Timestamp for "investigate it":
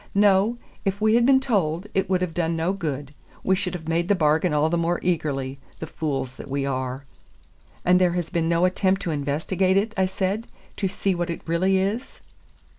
9.11-9.93